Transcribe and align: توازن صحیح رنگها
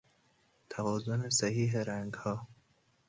توازن 0.69 1.29
صحیح 1.29 1.75
رنگها 1.77 2.47